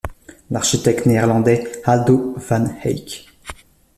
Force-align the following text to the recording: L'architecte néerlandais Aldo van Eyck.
L'architecte 0.49 1.05
néerlandais 1.05 1.63
Aldo 1.85 2.33
van 2.49 2.75
Eyck. 2.83 3.29